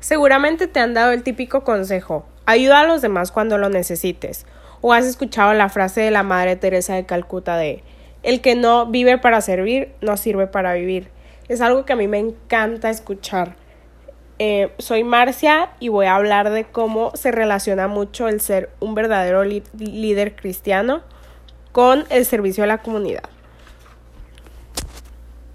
[0.00, 4.46] Seguramente te han dado el típico consejo, ayuda a los demás cuando lo necesites.
[4.82, 7.82] O has escuchado la frase de la Madre Teresa de Calcuta de,
[8.22, 11.08] el que no vive para servir, no sirve para vivir.
[11.48, 13.56] Es algo que a mí me encanta escuchar.
[14.38, 18.94] Eh, soy Marcia y voy a hablar de cómo se relaciona mucho el ser un
[18.94, 21.00] verdadero líder cristiano
[21.72, 23.24] con el servicio a la comunidad.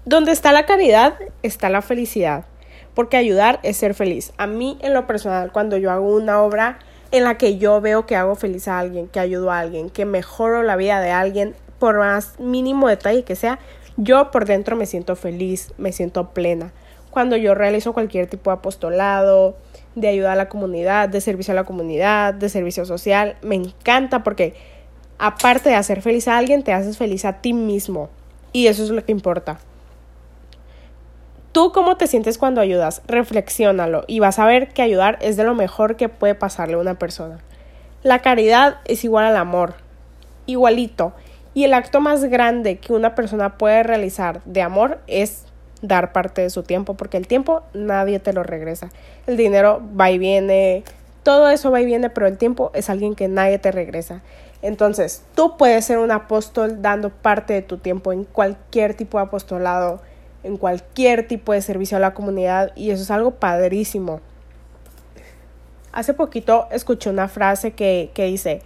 [0.04, 2.44] Donde está la caridad, está la felicidad
[2.94, 4.32] porque ayudar es ser feliz.
[4.36, 6.78] A mí en lo personal, cuando yo hago una obra
[7.10, 10.04] en la que yo veo que hago feliz a alguien, que ayudo a alguien, que
[10.04, 13.58] mejoro la vida de alguien, por más mínimo detalle que sea,
[13.96, 16.72] yo por dentro me siento feliz, me siento plena.
[17.10, 19.56] Cuando yo realizo cualquier tipo de apostolado,
[19.94, 24.22] de ayuda a la comunidad, de servicio a la comunidad, de servicio social, me encanta
[24.22, 24.54] porque
[25.18, 28.08] aparte de hacer feliz a alguien, te haces feliz a ti mismo.
[28.52, 29.58] Y eso es lo que importa.
[31.52, 33.02] ¿Tú cómo te sientes cuando ayudas?
[33.06, 36.78] Reflexiónalo y vas a ver que ayudar es de lo mejor que puede pasarle a
[36.78, 37.40] una persona.
[38.02, 39.74] La caridad es igual al amor,
[40.46, 41.12] igualito.
[41.52, 45.44] Y el acto más grande que una persona puede realizar de amor es
[45.82, 48.88] dar parte de su tiempo, porque el tiempo nadie te lo regresa.
[49.26, 50.84] El dinero va y viene,
[51.22, 54.22] todo eso va y viene, pero el tiempo es alguien que nadie te regresa.
[54.62, 59.24] Entonces, tú puedes ser un apóstol dando parte de tu tiempo en cualquier tipo de
[59.24, 60.00] apostolado
[60.42, 64.20] en cualquier tipo de servicio a la comunidad y eso es algo padrísimo.
[65.92, 68.62] Hace poquito escuché una frase que, que dice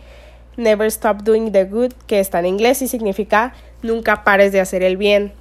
[0.56, 4.82] Never stop doing the good, que está en inglés y significa nunca pares de hacer
[4.82, 5.32] el bien.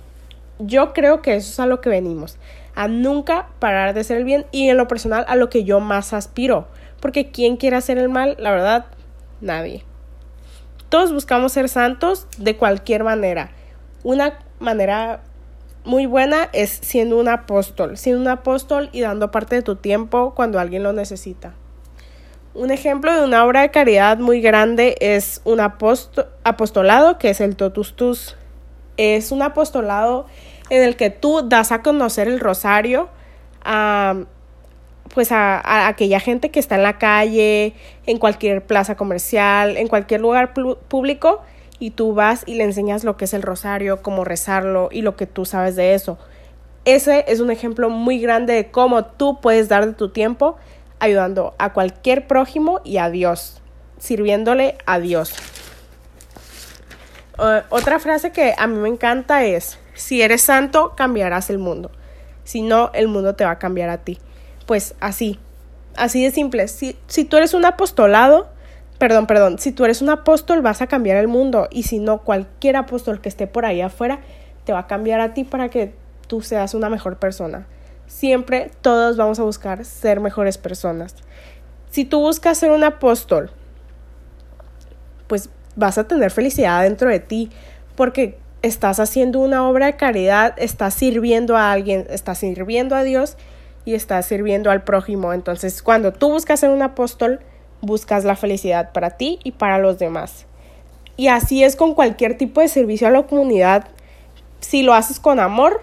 [0.59, 2.38] Yo creo que eso es a lo que venimos,
[2.75, 5.80] a nunca parar de hacer el bien y en lo personal a lo que yo
[5.80, 6.67] más aspiro,
[7.00, 8.36] porque ¿quién quiere hacer el mal?
[8.39, 8.86] La verdad,
[9.39, 9.83] nadie.
[10.89, 13.52] Todos buscamos ser santos de cualquier manera.
[14.03, 15.22] Una manera
[15.86, 20.33] muy buena es siendo un apóstol, siendo un apóstol y dando parte de tu tiempo
[20.36, 21.53] cuando alguien lo necesita.
[22.53, 27.56] Un ejemplo de una obra de caridad muy grande es un apostolado que es el
[27.56, 28.38] Totus Tus.
[28.97, 30.25] Es un apostolado
[30.69, 33.09] en el que tú das a conocer el rosario
[33.63, 34.24] a,
[35.13, 37.74] pues a, aquella gente que está en la calle,
[38.06, 41.41] en cualquier plaza comercial, en cualquier lugar público
[41.85, 45.16] y tú vas y le enseñas lo que es el rosario, cómo rezarlo y lo
[45.16, 46.18] que tú sabes de eso.
[46.84, 50.57] Ese es un ejemplo muy grande de cómo tú puedes dar de tu tiempo
[50.97, 53.62] ayudando a cualquier prójimo y a Dios,
[54.00, 55.35] sirviéndole a Dios.
[57.69, 61.91] otra frase que a mí me encanta es, si eres santo, cambiarás el mundo.
[62.45, 64.18] Si no, el mundo te va a cambiar a ti.
[64.66, 65.40] Pues así,
[65.95, 66.68] así de simple.
[66.68, 68.55] Si, si tú eres un apostolado,
[68.97, 72.19] Perdón, perdón, si tú eres un apóstol vas a cambiar el mundo y si no,
[72.19, 74.19] cualquier apóstol que esté por ahí afuera
[74.63, 75.94] te va a cambiar a ti para que
[76.28, 77.67] tú seas una mejor persona.
[78.07, 81.16] Siempre todos vamos a buscar ser mejores personas.
[81.91, 83.51] Si tú buscas ser un apóstol,
[85.27, 87.51] pues vas a tener felicidad dentro de ti
[87.95, 93.38] porque estás haciendo una obra de caridad, estás sirviendo a alguien, estás sirviendo a Dios
[93.83, 95.33] y estás sirviendo al prójimo.
[95.33, 97.41] Entonces, cuando tú buscas ser un apóstol,
[97.85, 100.46] buscas la felicidad para ti y para los demás.
[101.18, 103.88] Y así es con cualquier tipo de servicio a la comunidad.
[104.59, 105.81] Si lo haces con amor,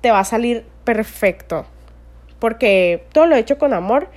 [0.00, 1.66] te va a salir perfecto.
[2.38, 4.08] Porque todo lo hecho con amor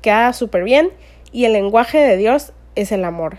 [0.00, 0.90] queda súper bien
[1.32, 3.38] y el lenguaje de Dios es el amor.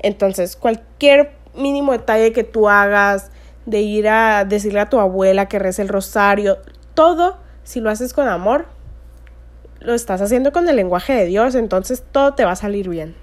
[0.00, 3.30] Entonces, cualquier mínimo detalle que tú hagas,
[3.66, 6.58] de ir a decirle a tu abuela que reza el rosario,
[6.94, 8.66] todo, si lo haces con amor,
[9.84, 13.14] lo estás haciendo con el lenguaje de Dios, entonces todo te va a salir bien.